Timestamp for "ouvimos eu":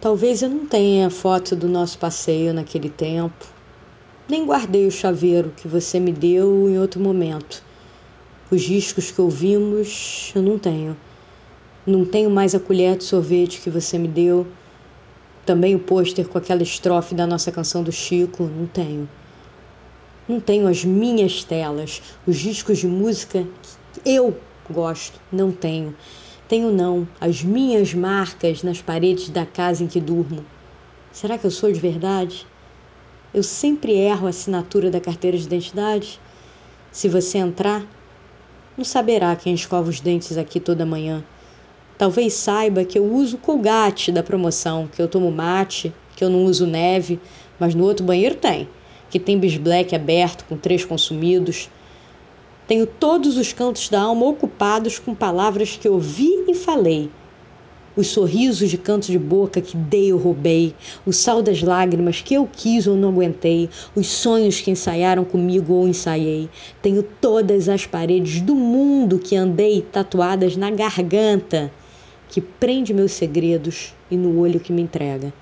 9.20-10.42